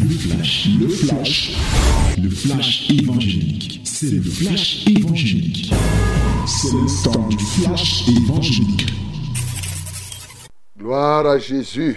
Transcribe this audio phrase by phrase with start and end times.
[0.00, 1.56] Le flash, le flash,
[2.22, 3.80] le flash évangélique.
[3.84, 5.72] C'est le flash évangélique.
[6.46, 8.92] C'est le temps du flash évangélique.
[10.78, 11.96] Gloire à Jésus.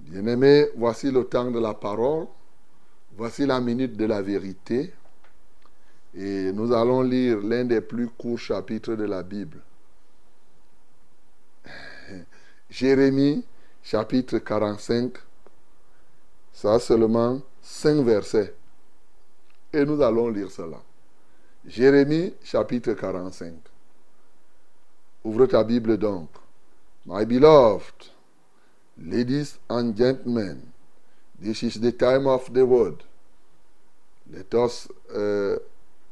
[0.00, 2.26] Bien-aimés, voici le temps de la parole.
[3.16, 4.92] Voici la minute de la vérité.
[6.14, 9.62] Et nous allons lire l'un des plus courts chapitres de la Bible.
[12.68, 13.44] Jérémie,
[13.82, 15.12] chapitre 45.
[16.52, 18.54] Ça seulement cinq versets.
[19.72, 20.82] Et nous allons lire cela.
[21.66, 23.54] Jérémie, chapitre 45.
[25.24, 26.28] Ouvre ta Bible donc.
[27.06, 28.10] My beloved,
[28.98, 30.72] ladies and gentlemen,
[31.38, 33.04] this is the time of the word.
[34.30, 35.56] Let us uh,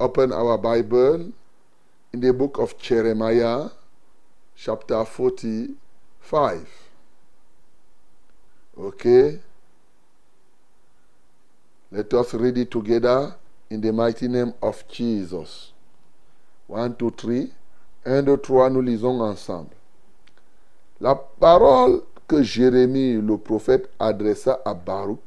[0.00, 1.32] open our Bible
[2.12, 3.68] in the book of Jeremiah,
[4.56, 6.68] chapter 45.
[8.78, 9.40] Okay?
[11.90, 13.34] Let us read it together
[13.70, 15.72] in the mighty name of Jesus.
[16.66, 17.50] One, two, three.
[18.04, 19.74] Un, deux, trois, nous lisons ensemble.
[21.00, 25.18] La parole que Jérémie le prophète adressa à Baruch,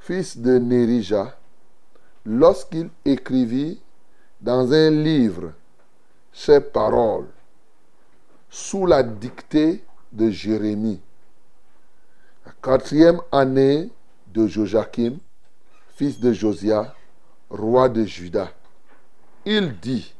[0.00, 1.36] fils de Nérija,
[2.24, 3.80] lorsqu'il écrivit
[4.40, 5.52] dans un livre
[6.32, 7.28] ces paroles
[8.48, 11.00] sous la dictée de Jérémie.
[12.44, 13.90] La quatrième année
[14.32, 15.18] de Joachim,
[16.00, 16.94] fils de Josia,
[17.50, 18.50] roi de Juda.
[19.44, 20.14] Il dit,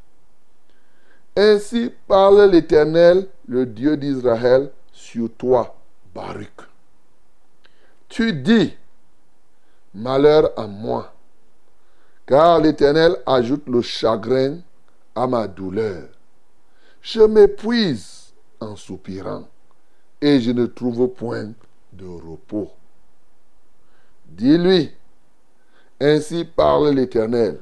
[1.35, 5.75] Ainsi parle l'Éternel, le Dieu d'Israël, sur toi,
[6.15, 6.69] Baruch.
[8.11, 8.77] Tu dis,
[9.95, 11.15] Malheur à moi,
[12.27, 14.59] car l'Éternel ajoute le chagrin
[15.15, 16.11] à ma douleur.
[17.01, 19.49] Je m'épuise en soupirant,
[20.21, 21.53] et je ne trouve point
[21.95, 22.71] de repos.
[24.27, 24.91] Dis-lui,
[26.01, 27.61] ainsi parle l'Éternel,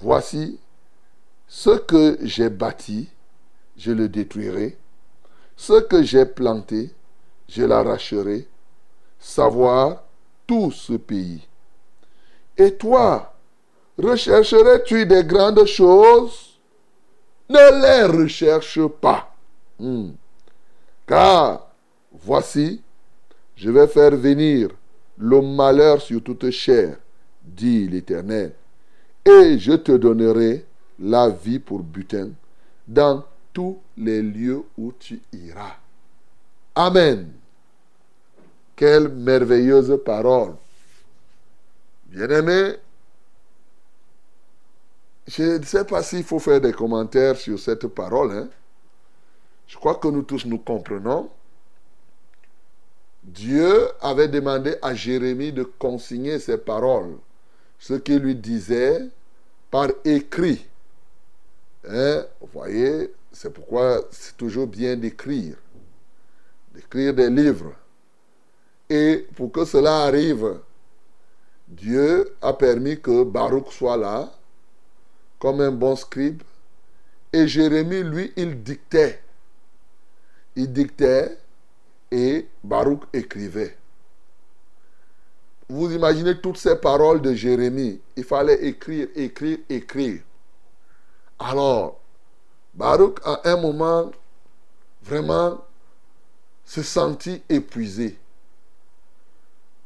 [0.00, 0.58] voici
[1.48, 3.10] ce que j'ai bâti,
[3.76, 4.78] je le détruirai.
[5.56, 6.90] Ce que j'ai planté,
[7.48, 8.48] je l'arracherai.
[9.18, 10.02] Savoir
[10.46, 11.46] tout ce pays.
[12.56, 13.34] Et toi,
[13.98, 16.58] rechercherais-tu des grandes choses?
[17.48, 19.34] Ne les recherche pas.
[19.78, 20.12] Hmm.
[21.06, 21.68] Car,
[22.12, 22.82] voici,
[23.56, 24.70] je vais faire venir
[25.18, 26.96] le malheur sur toute chair,
[27.44, 28.52] dit l'Éternel,
[29.24, 30.64] et je te donnerai
[30.98, 32.30] la vie pour butin
[32.86, 35.76] dans tous les lieux où tu iras.
[36.74, 37.32] Amen.
[38.74, 40.54] Quelle merveilleuse parole.
[42.06, 42.76] Bien-aimé,
[45.26, 48.32] je ne sais pas s'il faut faire des commentaires sur cette parole.
[48.32, 48.48] Hein.
[49.66, 51.30] Je crois que nous tous nous comprenons.
[53.22, 57.16] Dieu avait demandé à Jérémie de consigner ses paroles,
[57.82, 59.08] ce qu'il lui disait
[59.68, 60.64] par écrit.
[61.88, 65.56] Hein, vous voyez, c'est pourquoi c'est toujours bien d'écrire,
[66.72, 67.74] d'écrire des livres.
[68.88, 70.60] Et pour que cela arrive,
[71.66, 74.32] Dieu a permis que Baruch soit là,
[75.40, 76.40] comme un bon scribe.
[77.32, 79.20] Et Jérémie, lui, il dictait.
[80.54, 81.36] Il dictait
[82.12, 83.76] et Baruch écrivait.
[85.68, 88.00] Vous imaginez toutes ces paroles de Jérémie.
[88.16, 90.20] Il fallait écrire, écrire, écrire.
[91.38, 92.00] Alors,
[92.74, 94.10] Baruch, à un moment,
[95.02, 95.58] vraiment
[96.64, 98.18] se sentit épuisé.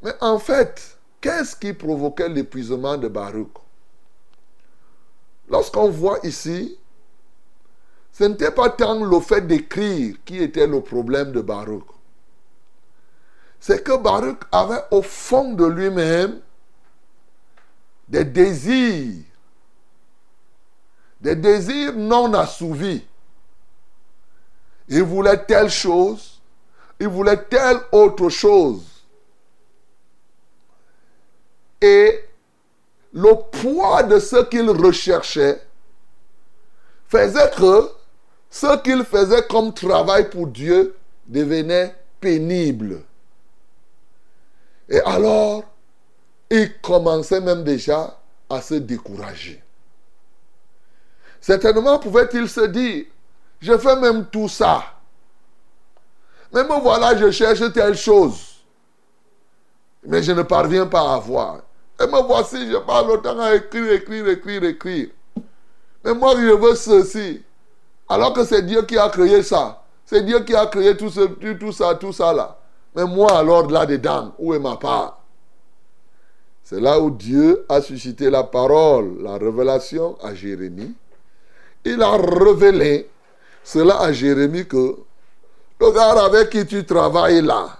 [0.03, 3.49] Mais en fait, qu'est-ce qui provoquait l'épuisement de Baruch?
[5.49, 6.79] Lorsqu'on voit ici,
[8.13, 11.85] ce n'était pas tant le fait d'écrire qui était le problème de Baruch.
[13.67, 16.41] C'est que Baruch avait au fond de lui-même
[18.07, 19.25] des désirs
[21.21, 23.05] des désirs non assouvis.
[24.87, 26.41] Il voulait telle chose,
[27.01, 28.85] il voulait telle autre chose.
[31.81, 32.25] Et
[33.13, 35.61] le poids de ce qu'il recherchait
[37.09, 37.91] faisait que
[38.49, 40.97] ce qu'il faisait comme travail pour Dieu
[41.27, 43.03] devenait pénible.
[44.89, 45.65] Et alors,
[46.51, 48.19] il commençait même déjà
[48.49, 49.63] à se décourager.
[51.41, 53.07] Certainement pouvait-il se dire,
[53.61, 54.85] je fais même tout ça.
[56.53, 58.57] Mais me voilà, je cherche telle chose.
[60.05, 61.61] Mais je ne parviens pas à voir.
[62.01, 65.09] Et me voici, je parle autant à écrire, écrire, écrire, écrire.
[66.05, 67.43] Mais moi, je veux ceci.
[68.09, 69.83] Alors que c'est Dieu qui a créé ça.
[70.05, 71.21] C'est Dieu qui a créé tout, ce,
[71.55, 72.57] tout ça, tout ça là.
[72.97, 75.21] Mais moi, alors, là-dedans, où est ma part?
[76.65, 80.95] C'est là où Dieu a suscité la parole, la révélation à Jérémie.
[81.85, 83.09] Il a révélé
[83.63, 84.97] cela à Jérémie que
[85.79, 87.79] le gars avec qui tu travailles là,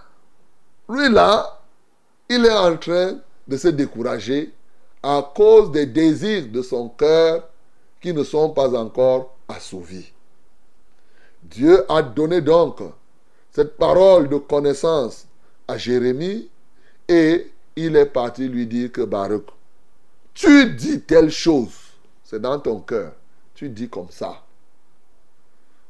[0.89, 1.61] lui là,
[2.29, 3.15] il est en train
[3.49, 4.53] de se décourager
[5.03, 7.49] à cause des désirs de son cœur
[8.01, 10.13] qui ne sont pas encore assouvis.
[11.43, 12.81] Dieu a donné donc
[13.57, 15.27] cette parole de connaissance
[15.67, 16.47] à Jérémie
[17.09, 19.47] et il est parti lui dire que Baruch,
[20.35, 21.73] tu dis telle chose,
[22.23, 23.13] c'est dans ton cœur,
[23.55, 24.43] tu dis comme ça.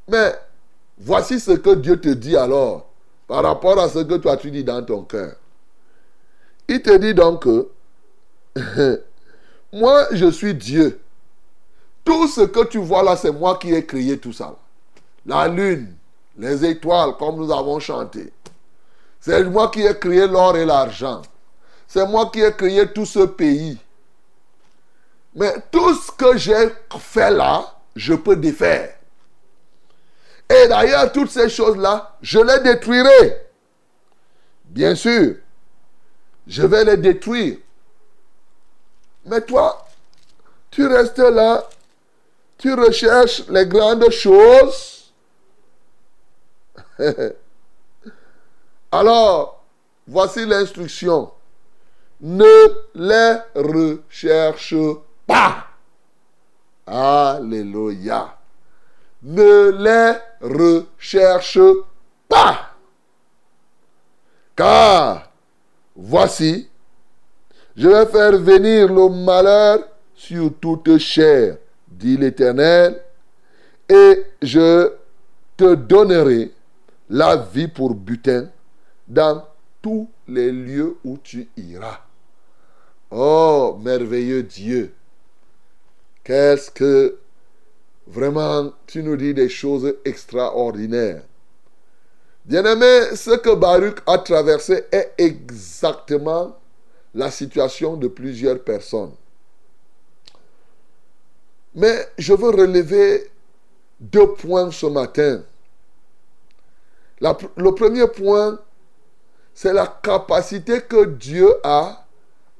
[0.06, 0.32] Mais
[0.96, 2.88] voici ce que Dieu te dit alors
[3.26, 5.34] par rapport à ce que toi tu dis dans ton cœur.
[6.68, 7.68] Il te dit donc que
[9.72, 11.00] moi je suis Dieu.
[12.04, 14.56] Tout ce que tu vois là, c'est moi qui ai créé tout ça.
[15.26, 15.96] La lune,
[16.38, 18.32] les étoiles, comme nous avons chanté.
[19.20, 21.22] C'est moi qui ai créé l'or et l'argent.
[21.88, 23.78] C'est moi qui ai créé tout ce pays.
[25.34, 26.68] Mais tout ce que j'ai
[26.98, 28.94] fait là, je peux défaire.
[30.48, 33.42] Et d'ailleurs, toutes ces choses-là, je les détruirai.
[34.64, 35.36] Bien sûr,
[36.46, 37.58] je vais les détruire.
[39.24, 39.86] Mais toi,
[40.70, 41.68] tu restes là,
[42.58, 44.95] tu recherches les grandes choses.
[48.92, 49.64] Alors,
[50.06, 51.30] voici l'instruction.
[52.20, 54.74] Ne les recherche
[55.26, 55.66] pas.
[56.86, 58.36] Alléluia.
[59.22, 61.58] Ne les recherche
[62.28, 62.70] pas.
[64.54, 65.30] Car,
[65.94, 66.68] voici,
[67.76, 69.80] je vais faire venir le malheur
[70.14, 73.02] sur toute chair, dit l'Éternel,
[73.88, 74.92] et je
[75.56, 76.52] te donnerai
[77.08, 78.50] la vie pour butin
[79.06, 79.46] dans
[79.82, 82.00] tous les lieux où tu iras.
[83.10, 84.92] Oh, merveilleux Dieu,
[86.24, 87.18] qu'est-ce que
[88.06, 91.22] vraiment tu nous dis des choses extraordinaires.
[92.44, 96.56] Bien-aimé, ce que Baruch a traversé est exactement
[97.14, 99.12] la situation de plusieurs personnes.
[101.74, 103.30] Mais je veux relever
[104.00, 105.42] deux points ce matin.
[107.20, 108.58] Le premier point,
[109.54, 112.04] c'est la capacité que Dieu a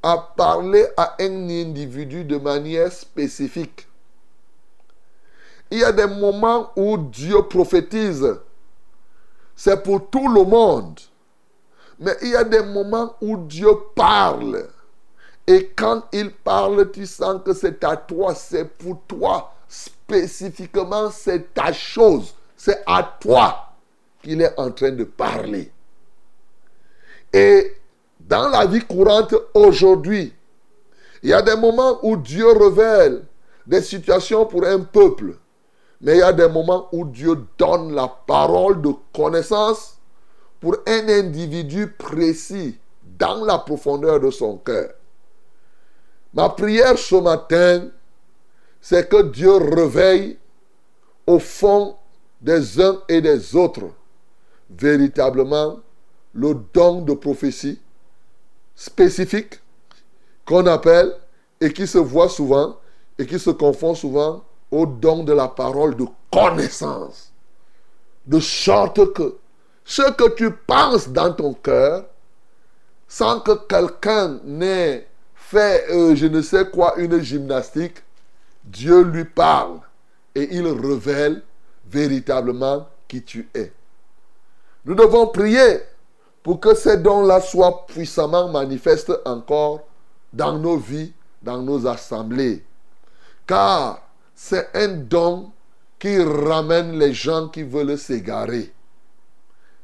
[0.02, 3.86] à parler à un individu de manière spécifique.
[5.70, 8.38] Il y a des moments où Dieu prophétise.
[9.54, 11.00] C'est pour tout le monde.
[11.98, 14.68] Mais il y a des moments où Dieu parle.
[15.46, 19.52] Et quand il parle, tu sens que c'est à toi, c'est pour toi.
[19.68, 22.34] Spécifiquement, c'est ta chose.
[22.56, 23.65] C'est à toi
[24.22, 25.70] qu'il est en train de parler.
[27.32, 27.74] Et
[28.20, 30.32] dans la vie courante aujourd'hui,
[31.22, 33.24] il y a des moments où Dieu révèle
[33.66, 35.36] des situations pour un peuple.
[36.00, 39.98] Mais il y a des moments où Dieu donne la parole de connaissance
[40.60, 42.78] pour un individu précis
[43.18, 44.90] dans la profondeur de son cœur.
[46.34, 47.88] Ma prière ce matin,
[48.80, 50.38] c'est que Dieu réveille
[51.26, 51.96] au fond
[52.40, 53.90] des uns et des autres
[54.70, 55.80] véritablement
[56.34, 57.80] le don de prophétie
[58.74, 59.60] spécifique
[60.44, 61.12] qu'on appelle
[61.60, 62.76] et qui se voit souvent
[63.18, 67.32] et qui se confond souvent au don de la parole de connaissance.
[68.26, 69.36] De sorte que
[69.84, 72.04] ce que tu penses dans ton cœur,
[73.08, 78.02] sans que quelqu'un n'ait fait, euh, je ne sais quoi, une gymnastique,
[78.64, 79.78] Dieu lui parle
[80.34, 81.42] et il révèle
[81.88, 83.72] véritablement qui tu es.
[84.86, 85.80] Nous devons prier
[86.44, 89.80] pour que ces dons-là soient puissamment manifestes encore
[90.32, 91.12] dans nos vies,
[91.42, 92.64] dans nos assemblées.
[93.48, 94.00] Car
[94.32, 95.50] c'est un don
[95.98, 98.72] qui ramène les gens qui veulent s'égarer.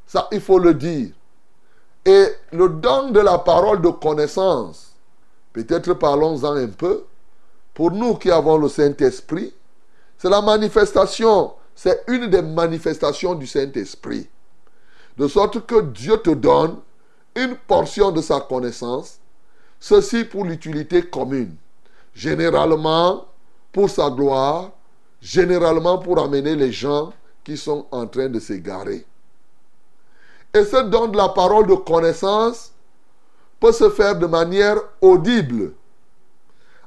[0.07, 1.11] Ça, il faut le dire.
[2.05, 4.93] Et le don de la parole de connaissance,
[5.53, 7.05] peut-être parlons-en un peu,
[7.75, 9.53] pour nous qui avons le Saint-Esprit,
[10.17, 14.29] c'est la manifestation, c'est une des manifestations du Saint-Esprit.
[15.19, 16.77] De sorte que Dieu te donne
[17.35, 19.19] une portion de sa connaissance,
[19.79, 21.57] ceci pour l'utilité commune.
[22.15, 23.27] Généralement,
[23.73, 24.71] pour sa gloire,
[25.21, 27.13] généralement pour amener les gens
[27.45, 29.07] qui sont en train de s'égarer.
[30.55, 32.73] Et ce don de la parole de connaissance
[33.59, 35.73] peut se faire de manière audible.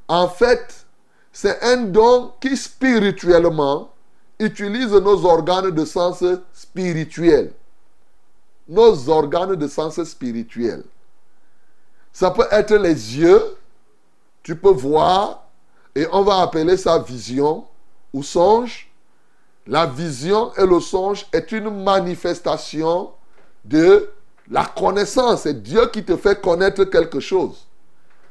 [0.08, 0.86] En fait,
[1.32, 3.92] c'est un don qui spirituellement
[4.40, 7.52] utilise nos organes de sens spirituel.
[8.68, 10.84] Nos organes de sens spirituel.
[12.12, 13.42] Ça peut être les yeux.
[14.42, 15.44] Tu peux voir.
[15.96, 17.66] Et on va appeler ça vision
[18.14, 18.92] ou songe.
[19.68, 23.12] La vision et le songe est une manifestation
[23.64, 24.10] de
[24.50, 25.42] la connaissance.
[25.42, 27.66] C'est Dieu qui te fait connaître quelque chose.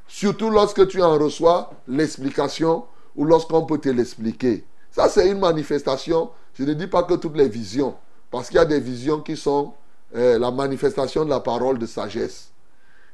[0.07, 2.85] Surtout lorsque tu en reçois l'explication
[3.17, 4.65] ou lorsqu'on peut te l'expliquer.
[4.91, 6.31] Ça, c'est une manifestation.
[6.55, 7.97] Je ne dis pas que toutes les visions,
[8.31, 9.73] parce qu'il y a des visions qui sont
[10.15, 12.51] euh, la manifestation de la parole de sagesse.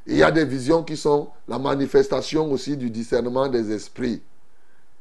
[0.07, 4.23] il y a des visions qui sont la manifestation aussi du discernement des esprits.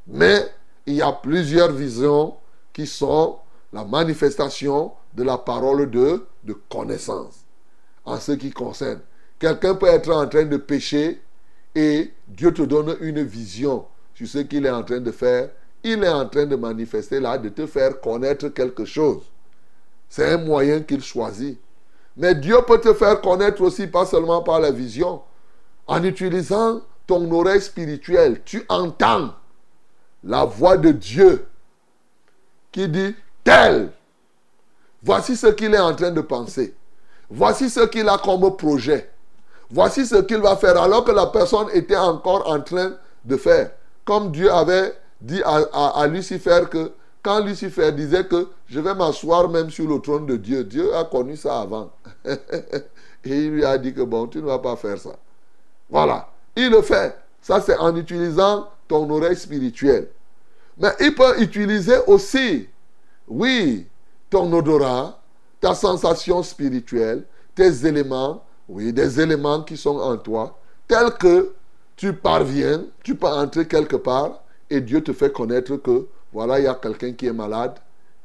[0.08, 0.46] Mais
[0.86, 2.36] il y a plusieurs visions
[2.74, 3.38] qui sont
[3.74, 7.46] la manifestation de la parole de, de connaissance
[8.06, 9.02] en ce qui concerne.
[9.38, 11.22] Quelqu'un peut être en train de pécher
[11.76, 15.50] et Dieu te donne une vision sur ce qu'il est en train de faire.
[15.84, 19.22] Il est en train de manifester là, de te faire connaître quelque chose.
[20.10, 21.60] C'est un moyen qu'il choisit.
[22.20, 25.22] Mais Dieu peut te faire connaître aussi, pas seulement par la vision,
[25.88, 28.42] en utilisant ton oreille spirituelle.
[28.44, 29.34] Tu entends
[30.26, 31.48] la voix de Dieu
[32.74, 33.92] qui dit, tel,
[35.02, 36.76] voici ce qu'il est en train de penser.
[37.30, 39.10] Voici ce qu'il a comme projet.
[39.72, 43.72] Voici ce qu'il va faire alors que la personne était encore en train de faire.
[44.04, 49.70] Comme Dieu avait dit à, Lucifer que quand Lucifer disait que je vais m'asseoir même
[49.70, 51.92] sur le trône de Dieu, Dieu a connu ça avant.
[52.26, 55.16] Et il lui a dit que bon, tu ne vas pas faire ça.
[55.90, 56.30] Voilà.
[56.56, 57.16] Il le fait.
[57.42, 60.10] Ça, c'est en utilisant ton oreille spirituelle.
[60.78, 62.68] Mais il peut utiliser aussi,
[63.28, 63.88] oui,
[64.30, 65.20] ton odorat,
[65.60, 67.24] ta sensation spirituelle,
[67.54, 70.58] tes éléments, oui, des éléments qui sont en toi,
[70.88, 71.54] tels que
[71.96, 76.66] tu parviens, tu peux entrer quelque part et Dieu te fait connaître que, voilà, il
[76.66, 77.76] y a quelqu'un qui est malade,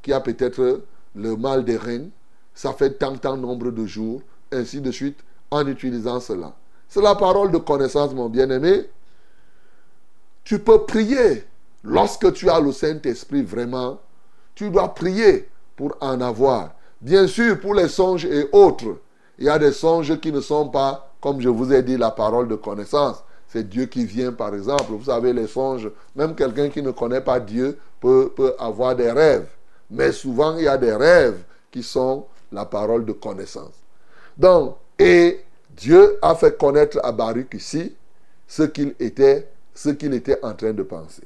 [0.03, 0.83] qui a peut-être
[1.15, 2.09] le mal des reins,
[2.55, 5.19] ça fait tant, tant nombre de jours, ainsi de suite,
[5.51, 6.53] en utilisant cela.
[6.89, 8.89] C'est la parole de connaissance, mon bien-aimé.
[10.45, 11.45] Tu peux prier
[11.83, 13.99] lorsque tu as le Saint-Esprit vraiment.
[14.55, 16.75] Tu dois prier pour en avoir.
[17.01, 18.99] Bien sûr, pour les songes et autres,
[19.39, 22.11] il y a des songes qui ne sont pas, comme je vous ai dit, la
[22.11, 23.25] parole de connaissance.
[23.49, 24.93] C'est Dieu qui vient, par exemple.
[24.93, 29.47] Vous savez, les songes, même quelqu'un qui ne connaît pas Dieu peut, avoir des rêves.
[29.91, 33.75] Mais souvent, il y a des rêves qui sont la parole de connaissance.
[34.37, 37.95] Donc, et Dieu a fait connaître à Baruch ici
[38.47, 41.23] ce qu'il était, ce qu'il était en train de penser.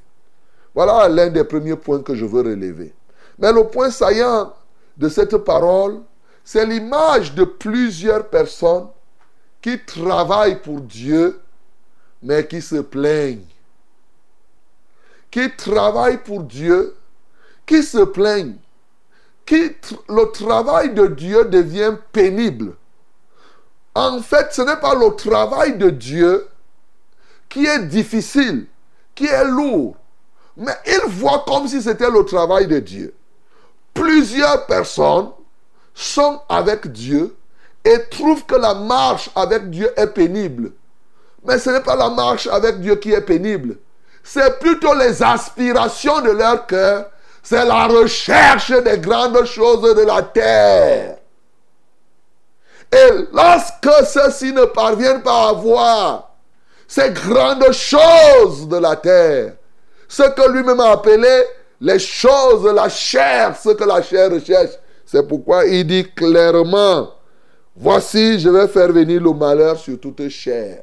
[0.74, 2.92] Voilà l'un des premiers points que je veux relever.
[3.38, 4.52] Mais le point saillant
[4.96, 6.00] de cette parole,
[6.44, 8.86] c'est l'image de plusieurs personnes
[9.60, 11.38] qui travaillent pour Dieu,
[12.22, 13.44] mais qui se plaignent.
[15.30, 16.96] Qui travaillent pour Dieu,
[17.66, 18.56] qui se plaignent.
[19.46, 19.76] Qui,
[20.08, 22.74] le travail de Dieu devient pénible.
[23.94, 26.48] En fait, ce n'est pas le travail de Dieu
[27.48, 28.66] qui est difficile,
[29.14, 29.96] qui est lourd,
[30.56, 33.14] mais il voit comme si c'était le travail de Dieu
[33.98, 35.30] plusieurs personnes
[35.94, 37.36] sont avec Dieu
[37.84, 40.72] et trouvent que la marche avec Dieu est pénible.
[41.44, 43.76] Mais ce n'est pas la marche avec Dieu qui est pénible.
[44.30, 47.06] C'est plutôt les aspirations de leur cœur.
[47.42, 51.16] C'est la recherche des grandes choses de la terre.
[52.92, 56.34] Et lorsque ceux-ci ne parviennent pas à voir
[56.86, 59.54] ces grandes choses de la terre,
[60.06, 61.44] ce que lui-même a appelé
[61.80, 64.72] les choses, la chair, ce que la chair recherche.
[65.06, 67.14] C'est pourquoi il dit clairement,
[67.74, 70.82] voici, je vais faire venir le malheur sur toute chair.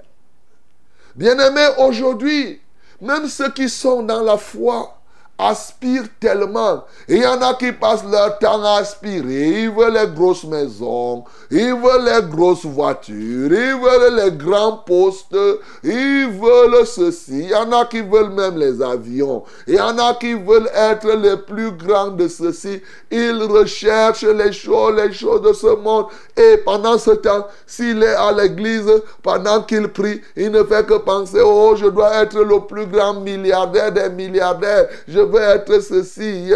[1.16, 2.60] Bien-aimés, aujourd'hui,
[3.02, 4.98] même ceux qui sont dans la foi,
[5.38, 6.86] aspirent tellement.
[7.08, 9.64] Il y en a qui passent leur temps à aspirer.
[9.64, 15.36] Ils veulent les grosses maisons, ils veulent les grosses voitures, ils veulent les grands postes,
[15.84, 17.40] ils veulent ceci.
[17.40, 19.44] Il y en a qui veulent même les avions.
[19.68, 22.82] Il y en a qui veulent être les plus grands de ceci.
[23.12, 26.06] Ils recherchent les choses, les choses de ce monde.
[26.38, 28.90] Et pendant ce temps, s'il est à l'église,
[29.22, 33.16] pendant qu'il prie, il ne fait que penser, oh, je dois être le plus grand
[33.16, 34.88] milliardaire des milliardaires.
[35.08, 36.52] Je veux être ceci.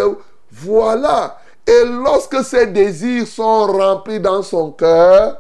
[0.51, 1.37] Voilà.
[1.67, 5.37] Et lorsque ces désirs sont remplis dans son cœur,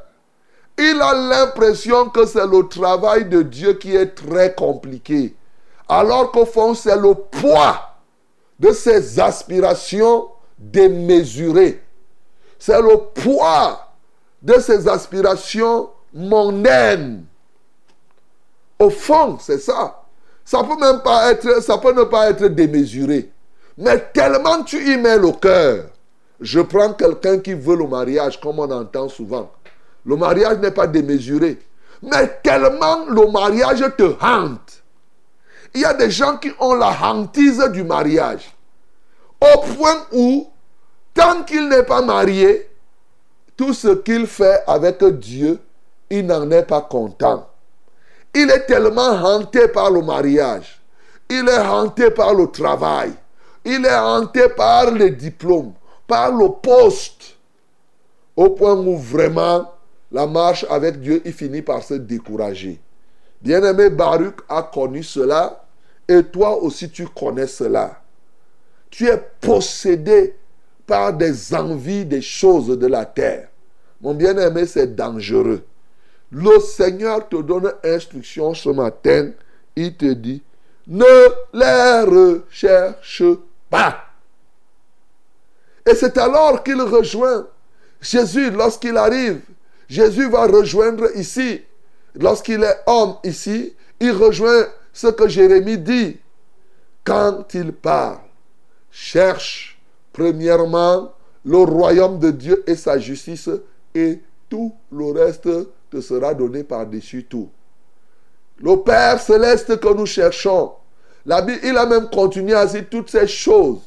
[0.77, 5.35] il a l'impression que c'est le travail de Dieu qui est très compliqué.
[5.87, 7.95] Alors qu'au fond, c'est le poids
[8.59, 11.81] de ses aspirations démesurées.
[12.59, 13.87] C'est le poids
[14.41, 17.25] de ses aspirations mondaines.
[18.77, 19.98] Au fond, c'est ça.
[20.49, 23.29] Ça peut même pas être, ça ne pas être démesuré.
[23.77, 25.91] Mais tellement tu y mets le cœur.
[26.41, 29.51] Je prends quelqu'un qui veut le mariage, comme on entend souvent.
[30.03, 31.59] Le mariage n'est pas démesuré.
[32.01, 34.81] Mais tellement le mariage te hante.
[35.75, 38.51] Il y a des gens qui ont la hantise du mariage.
[39.39, 40.47] Au point où,
[41.13, 42.67] tant qu'il n'est pas marié,
[43.55, 45.59] tout ce qu'il fait avec Dieu,
[46.09, 47.48] il n'en est pas content.
[48.33, 50.81] Il est tellement hanté par le mariage.
[51.29, 53.11] Il est hanté par le travail.
[53.65, 55.73] Il est hanté par les diplômes,
[56.07, 57.35] par le poste.
[58.35, 59.71] Au point où vraiment
[60.11, 62.79] la marche avec Dieu, il finit par se décourager.
[63.41, 65.65] Bien-aimé Baruch a connu cela
[66.07, 68.01] et toi aussi tu connais cela.
[68.89, 70.35] Tu es possédé
[70.87, 73.49] par des envies des choses de la terre.
[74.01, 75.63] Mon bien-aimé, c'est dangereux.
[76.31, 79.31] Le Seigneur te donne instruction ce matin.
[79.75, 80.43] Il te dit,
[80.87, 81.03] ne
[81.53, 83.23] les recherche
[83.69, 84.05] pas.
[85.85, 87.47] Et c'est alors qu'il rejoint
[88.01, 89.41] Jésus lorsqu'il arrive.
[89.87, 91.61] Jésus va rejoindre ici.
[92.15, 96.17] Lorsqu'il est homme ici, il rejoint ce que Jérémie dit.
[97.03, 98.19] Quand il parle,
[98.91, 99.79] cherche
[100.13, 101.13] premièrement
[101.45, 103.49] le royaume de Dieu et sa justice
[103.95, 104.19] et
[104.49, 105.49] tout le reste
[105.89, 107.49] te sera donné par-dessus tout.
[108.61, 110.73] Le Père céleste que nous cherchons,
[111.25, 113.79] la Bible, il a même continué à dire toutes ces choses.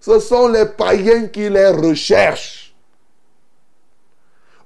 [0.00, 2.74] Ce sont les païens qui les recherchent.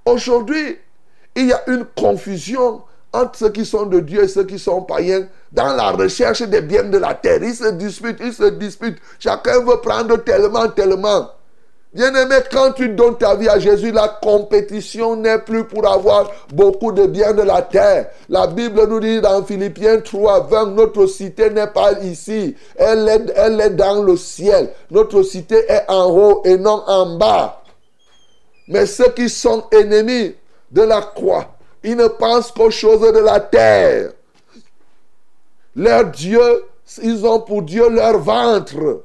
[0.04, 0.78] Aujourd'hui,
[1.36, 4.82] il y a une confusion entre ceux qui sont de Dieu et ceux qui sont
[4.82, 7.42] païens dans la recherche des biens de la terre.
[7.42, 8.98] Ils se disputent, ils se disputent.
[9.18, 11.30] Chacun veut prendre tellement, tellement.
[11.94, 16.92] Bien-aimé, quand tu donnes ta vie à Jésus, la compétition n'est plus pour avoir beaucoup
[16.92, 18.10] de biens de la terre.
[18.28, 22.54] La Bible nous dit dans Philippiens 3, 20, notre cité n'est pas ici.
[22.76, 24.68] Elle est, elle est dans le ciel.
[24.90, 27.62] Notre cité est en haut et non en bas.
[28.68, 30.34] Mais ceux qui sont ennemis
[30.70, 34.12] de la croix, ils ne pensent qu'aux choses de la terre.
[35.74, 36.64] Leur Dieu,
[37.02, 39.04] ils ont pour Dieu leur ventre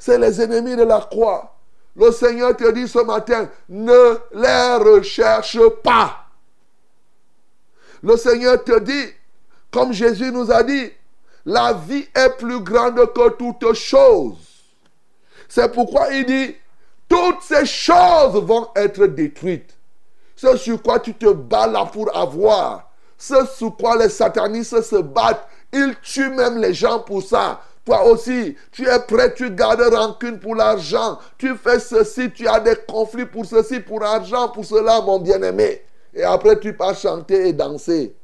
[0.00, 1.54] c'est les ennemis de la croix.
[1.94, 6.24] Le Seigneur te dit ce matin, ne les recherche pas.
[8.02, 9.12] Le Seigneur te dit,
[9.70, 10.90] comme Jésus nous a dit,
[11.44, 14.38] la vie est plus grande que toute chose.
[15.48, 16.56] C'est pourquoi il dit,
[17.06, 19.76] toutes ces choses vont être détruites.
[20.34, 24.96] Ce sur quoi tu te bats là pour avoir, ce sur quoi les satanistes se
[24.96, 27.60] battent, ils tuent même les gens pour ça.
[27.84, 31.18] Toi aussi, tu es prêt, tu gardes rancune pour l'argent.
[31.38, 35.82] Tu fais ceci, tu as des conflits pour ceci, pour l'argent, pour cela, mon bien-aimé.
[36.14, 38.14] Et après, tu pars chanter et danser.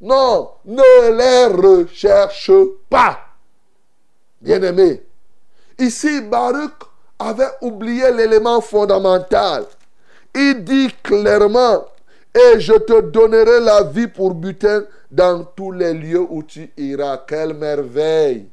[0.00, 2.50] Non, ne les recherche
[2.88, 3.18] pas.
[4.40, 5.02] Bien-aimé.
[5.78, 6.72] Ici, Baruch
[7.18, 9.64] avait oublié l'élément fondamental.
[10.34, 11.86] Il dit clairement,
[12.34, 17.18] et je te donnerai la vie pour butin dans tous les lieux où tu iras.
[17.26, 18.48] Quelle merveille.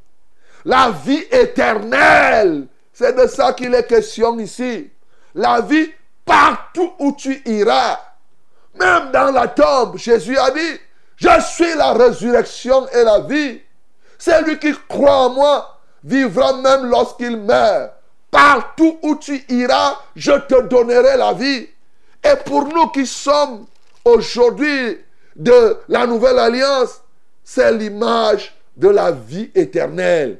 [0.65, 2.67] La vie éternelle.
[2.93, 4.89] C'est de ça qu'il est question ici.
[5.35, 5.91] La vie
[6.25, 7.99] partout où tu iras.
[8.79, 10.79] Même dans la tombe, Jésus a dit,
[11.17, 13.61] je suis la résurrection et la vie.
[14.17, 17.91] Celui qui croit en moi vivra même lorsqu'il meurt.
[18.31, 21.67] Partout où tu iras, je te donnerai la vie.
[22.23, 23.67] Et pour nous qui sommes
[24.05, 24.99] aujourd'hui
[25.35, 27.01] de la nouvelle alliance,
[27.43, 30.39] c'est l'image de la vie éternelle.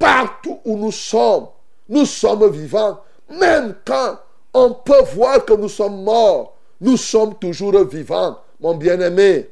[0.00, 1.48] Partout où nous sommes,
[1.90, 3.00] nous sommes vivants.
[3.28, 4.18] Même quand
[4.54, 9.50] on peut voir que nous sommes morts, nous sommes toujours vivants, mon bien-aimé.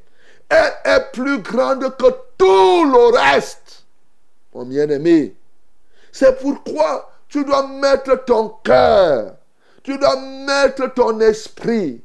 [0.48, 2.06] Elle est plus grande que
[2.38, 3.84] tout le reste,
[4.54, 5.36] mon bien-aimé.
[6.10, 9.34] C'est pourquoi tu dois mettre ton cœur,
[9.82, 12.00] tu dois mettre ton esprit,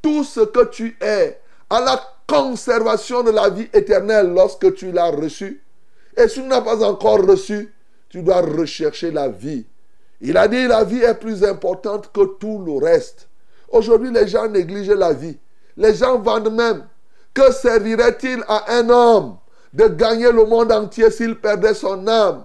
[0.00, 5.10] tout ce que tu es, à la conservation de la vie éternelle lorsque tu l'as
[5.10, 5.64] reçu.
[6.16, 7.74] Et si tu n'as pas encore reçu,
[8.08, 9.66] tu dois rechercher la vie.
[10.20, 13.28] Il a dit la vie est plus importante que tout le reste.
[13.70, 15.38] Aujourd'hui, les gens négligent la vie.
[15.76, 16.86] Les gens vendent même.
[17.34, 19.36] Que servirait-il à un homme
[19.72, 22.44] de gagner le monde entier s'il perdait son âme?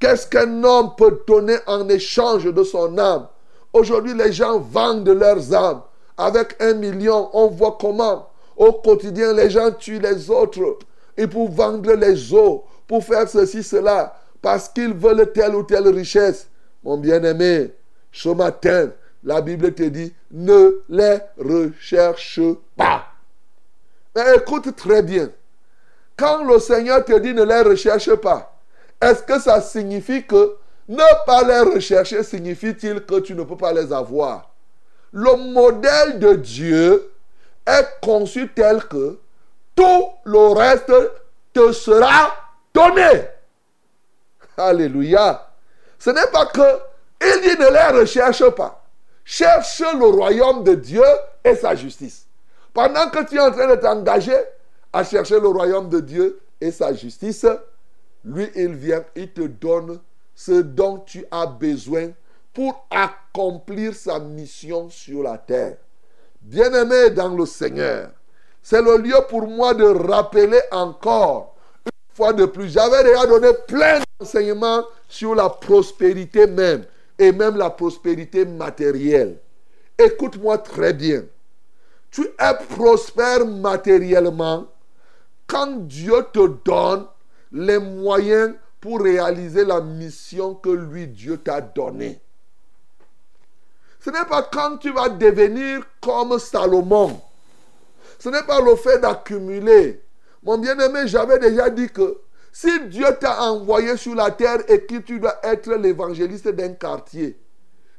[0.00, 3.28] Qu'est-ce qu'un homme peut donner en échange de son âme?
[3.72, 5.82] Aujourd'hui, les gens vendent leurs âmes.
[6.18, 10.78] Avec un million, on voit comment au quotidien les gens tuent les autres.
[11.16, 15.88] Et pour vendre les eaux, pour faire ceci, cela parce qu'ils veulent telle ou telle
[15.88, 16.48] richesse.
[16.82, 17.72] Mon bien-aimé,
[18.10, 18.90] ce matin,
[19.22, 22.40] la Bible te dit, ne les recherche
[22.76, 23.06] pas.
[24.14, 25.30] Mais écoute très bien.
[26.16, 28.58] Quand le Seigneur te dit ne les recherche pas,
[29.00, 30.56] est-ce que ça signifie que
[30.88, 34.50] ne pas les rechercher signifie-t-il que tu ne peux pas les avoir?
[35.12, 37.12] Le modèle de Dieu
[37.66, 39.18] est conçu tel que
[39.74, 40.92] tout le reste
[41.52, 42.34] te sera
[42.74, 43.28] donné.
[44.56, 45.48] Alléluia.
[45.98, 46.80] Ce n'est pas que
[47.24, 48.84] il dit ne les recherche pas.
[49.24, 51.04] Cherche le royaume de Dieu
[51.44, 52.26] et sa justice.
[52.74, 54.36] Pendant que tu es en train de t'engager
[54.92, 57.46] à chercher le royaume de Dieu et sa justice,
[58.24, 60.00] lui, il vient, il te donne
[60.34, 62.10] ce dont tu as besoin
[62.52, 65.76] pour accomplir sa mission sur la terre.
[66.40, 68.10] Bien-aimé dans le Seigneur,
[68.62, 71.51] c'est le lieu pour moi de rappeler encore,
[72.14, 76.84] fois de plus, j'avais déjà donné plein d'enseignements sur la prospérité même,
[77.18, 79.38] et même la prospérité matérielle.
[79.98, 81.24] Écoute-moi très bien.
[82.10, 84.66] Tu es prospère matériellement
[85.46, 87.06] quand Dieu te donne
[87.52, 92.20] les moyens pour réaliser la mission que lui, Dieu t'a donnée.
[94.00, 97.20] Ce n'est pas quand tu vas devenir comme Salomon.
[98.18, 100.02] Ce n'est pas le fait d'accumuler.
[100.42, 102.20] Mon bien-aimé, j'avais déjà dit que
[102.52, 107.40] si Dieu t'a envoyé sur la terre et que tu dois être l'évangéliste d'un quartier,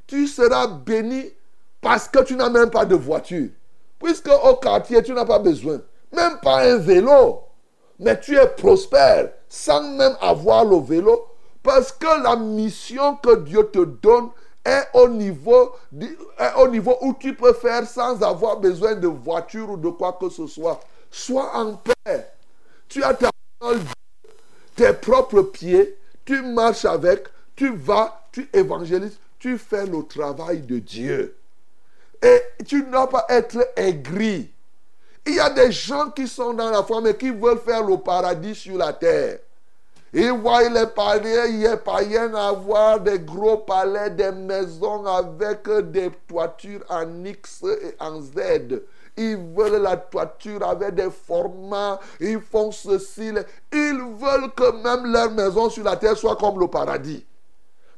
[0.06, 1.32] tu seras béni
[1.80, 3.48] parce que tu n'as même pas de voiture.
[3.98, 5.80] Puisque au quartier, tu n'as pas besoin.
[6.12, 7.40] Même pas un vélo.
[7.98, 11.26] Mais tu es prospère sans même avoir le vélo.
[11.62, 14.28] Parce que la mission que Dieu te donne
[14.64, 19.70] est au niveau, est au niveau où tu peux faire sans avoir besoin de voiture
[19.70, 20.78] ou de quoi que ce soit.
[21.10, 22.33] Sois en paix.
[22.88, 23.30] Tu as ta
[24.76, 30.78] tes propres pieds, tu marches avec, tu vas, tu évangélises, tu fais le travail de
[30.78, 31.36] Dieu.
[32.22, 34.50] Et tu ne dois pas être aigri.
[35.26, 37.96] Il y a des gens qui sont dans la foi, mais qui veulent faire le
[37.98, 39.38] paradis sur la terre.
[40.12, 46.84] Ils voient les païens, les païens avoir des gros palais, des maisons avec des toitures
[46.88, 48.80] en X et en Z.
[49.16, 52.00] Ils veulent la toiture avec des formats.
[52.20, 53.32] Ils font ceci.
[53.72, 57.24] Ils veulent que même leur maison sur la terre soit comme le paradis.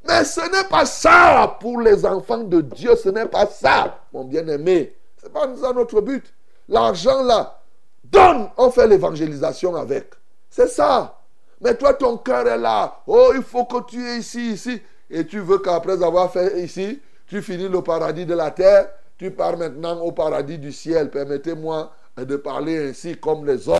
[0.06, 2.94] Mais ce n'est pas ça pour les enfants de Dieu.
[2.96, 4.94] Ce n'est pas ça, mon bien-aimé.
[5.20, 6.24] Ce n'est pas ça notre but.
[6.68, 7.60] L'argent là,
[8.04, 10.10] donne, on fait l'évangélisation avec.
[10.50, 11.18] C'est ça.
[11.60, 13.00] Mais toi, ton cœur est là.
[13.06, 14.82] Oh, il faut que tu es ici, ici.
[15.10, 19.30] Et tu veux qu'après avoir fait ici, tu finis le paradis de la terre tu
[19.30, 21.10] pars maintenant au paradis du ciel.
[21.10, 23.78] Permettez-moi de parler ainsi comme les hommes.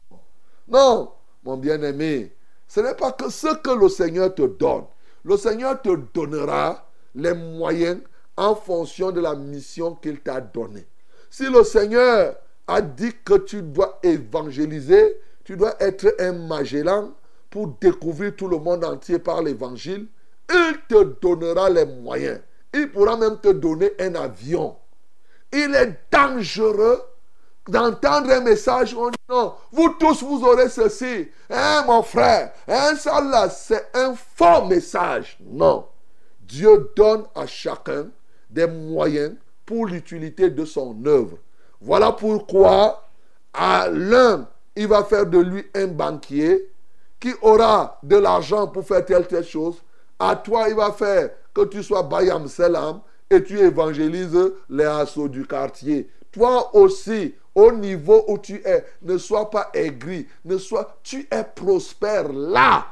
[0.69, 1.13] Non,
[1.45, 2.35] mon bien-aimé,
[2.67, 4.85] ce n'est pas que ce que le Seigneur te donne.
[5.25, 8.01] Le Seigneur te donnera les moyens
[8.37, 10.87] en fonction de la mission qu'il t'a donnée.
[11.31, 17.13] Si le Seigneur a dit que tu dois évangéliser, tu dois être un Magellan
[17.51, 20.09] pour découvrir tout le monde entier par l'évangile,
[20.51, 22.41] il te donnera les moyens.
[22.75, 24.77] Il pourra même te donner un avion
[25.65, 27.03] il est dangereux
[27.69, 28.95] d'entendre un message.
[28.95, 31.29] On dit non, vous tous, vous aurez ceci.
[31.51, 35.39] Hein, mon frère, hein, ça là, c'est un faux message.
[35.41, 35.87] Non.
[36.41, 38.09] Dieu donne à chacun
[38.49, 41.39] des moyens pour l'utilité de son œuvre.
[41.81, 43.03] Voilà pourquoi
[43.53, 46.71] à l'un, il va faire de lui un banquier
[47.19, 49.83] qui aura de l'argent pour faire telle telle chose.
[50.19, 55.29] À toi, il va faire que tu sois Bayam Selam et tu évangélises les assauts
[55.29, 56.09] du quartier.
[56.33, 61.45] Toi aussi, au niveau où tu es, ne sois pas aigri, ne sois, tu es
[61.45, 62.87] prospère là.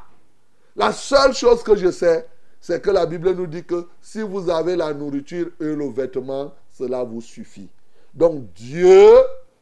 [0.75, 2.27] La seule chose que je sais,
[2.59, 6.53] c'est que la Bible nous dit que si vous avez la nourriture et le vêtement,
[6.71, 7.69] cela vous suffit.
[8.13, 9.11] Donc Dieu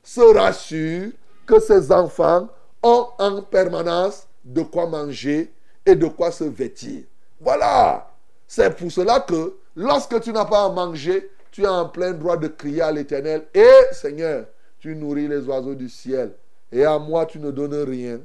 [0.02, 1.12] se rassure
[1.46, 2.48] que ses enfants
[2.82, 5.52] ont en permanence de quoi manger
[5.86, 7.04] et de quoi se vêtir.
[7.40, 8.10] Voilà.
[8.48, 12.38] C'est pour cela que Lorsque tu n'as pas à manger, tu as en plein droit
[12.38, 13.46] de crier à l'Éternel.
[13.54, 14.46] Et Seigneur,
[14.80, 16.34] tu nourris les oiseaux du ciel.
[16.72, 18.20] Et à moi, tu ne donnes rien.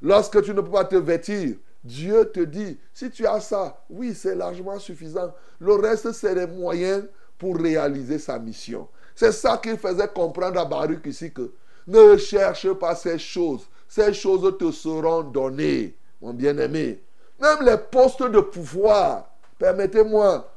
[0.00, 4.14] Lorsque tu ne peux pas te vêtir, Dieu te dit, si tu as ça, oui,
[4.14, 5.34] c'est largement suffisant.
[5.58, 7.04] Le reste, c'est les moyens
[7.38, 8.88] pour réaliser sa mission.
[9.14, 11.52] C'est ça qu'il faisait comprendre à Baruch ici que
[11.86, 13.68] ne cherche pas ces choses.
[13.88, 17.02] Ces choses te seront données, mon bien-aimé.
[17.40, 19.28] Même les postes de pouvoir,
[19.58, 20.48] permettez-moi,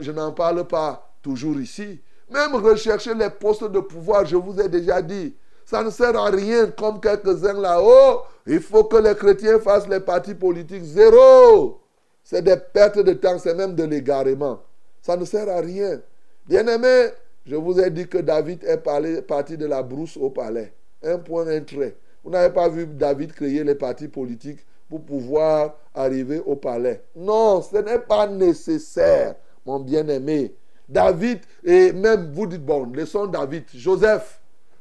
[0.00, 2.00] je n'en parle pas toujours ici.
[2.30, 6.26] Même rechercher les postes de pouvoir, je vous ai déjà dit, ça ne sert à
[6.26, 8.22] rien comme quelques-uns là-haut.
[8.46, 10.84] Il faut que les chrétiens fassent les partis politiques.
[10.84, 11.80] Zéro.
[12.22, 14.60] C'est des pertes de temps, c'est même de l'égarement.
[15.02, 16.00] Ça ne sert à rien.
[16.46, 17.10] Bien-aimé,
[17.44, 20.72] je vous ai dit que David est parti de la brousse au palais.
[21.02, 21.96] Un point, un trait.
[22.24, 27.02] Vous n'avez pas vu David créer les partis politiques pour pouvoir arriver au palais.
[27.14, 29.36] Non, ce n'est pas nécessaire
[29.66, 30.54] mon bien-aimé.
[30.88, 33.64] David, et même vous dites, bon, laissons David.
[33.74, 34.40] Joseph,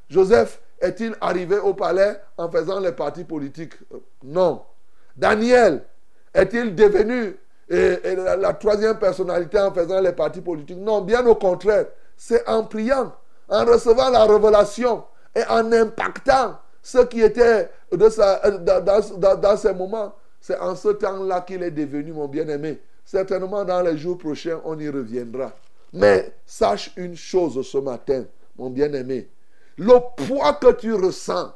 [0.10, 3.74] Joseph est-il arrivé au palais en faisant les partis politiques?
[3.94, 4.62] Euh, Non.
[5.18, 5.84] Daniel
[6.34, 7.36] est-il devenu
[7.70, 10.78] la, troisième personnalité en faisant les partis politiques?
[10.78, 11.88] Non, bien au contraire.
[12.16, 13.12] C'est en priant,
[13.50, 15.04] en recevant la révélation
[15.36, 20.14] et en impactant ceux qui étaient de sa- euh, dans- dans ces moments.
[20.40, 22.80] C'est en ce temps-là qu'il est devenu mon bien-aimé.
[23.06, 25.54] Certainement dans les jours prochains, on y reviendra.
[25.94, 28.26] Mais sache une chose ce matin,
[28.58, 29.30] mon bien-aimé.
[29.78, 31.54] Le poids que tu ressens,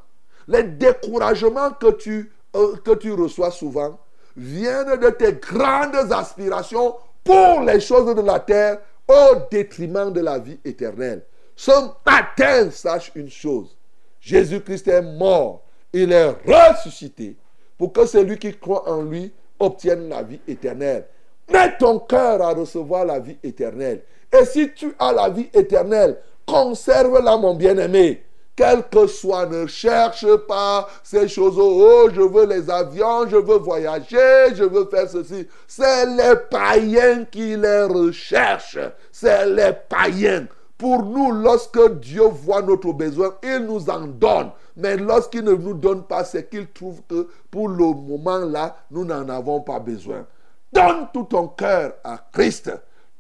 [0.48, 4.00] les découragements que tu, euh, que tu reçois souvent,
[4.38, 10.38] viennent de tes grandes aspirations pour les choses de la terre au détriment de la
[10.38, 11.24] vie éternelle.
[11.56, 11.72] Ce
[12.06, 13.76] matin, sache une chose.
[14.22, 15.64] Jésus-Christ est mort.
[15.92, 17.36] Il est ressuscité
[17.78, 21.06] pour que celui qui croit en lui obtienne la vie éternelle.
[21.52, 24.04] Mets ton cœur à recevoir la vie éternelle.
[24.32, 28.24] Et si tu as la vie éternelle, conserve-la, mon bien-aimé.
[28.56, 31.56] Quel que soit, ne cherche pas ces choses.
[31.58, 35.48] Oh, je veux les avions, je veux voyager, je veux faire ceci.
[35.66, 38.80] C'est les païens qui les recherchent.
[39.14, 40.46] C'est les païens.
[40.78, 44.52] Pour nous, lorsque Dieu voit notre besoin, il nous en donne.
[44.76, 49.28] Mais lorsqu'il ne nous donne pas, c'est qu'il trouve que pour le moment-là, nous n'en
[49.30, 50.26] avons pas besoin.
[50.72, 52.72] Donne tout ton cœur à Christ.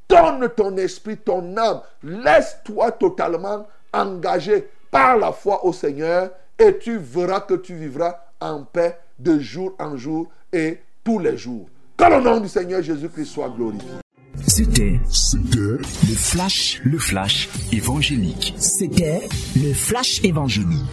[0.07, 1.81] Donne ton esprit, ton âme.
[2.03, 8.63] Laisse-toi totalement engagé par la foi au Seigneur et tu verras que tu vivras en
[8.63, 11.67] paix de jour en jour et tous les jours.
[11.97, 13.89] Que le nom du Seigneur Jésus-Christ soit glorifié.
[14.47, 18.53] C'était C'était le flash, le flash évangélique.
[18.57, 20.85] C'était le flash évangélique.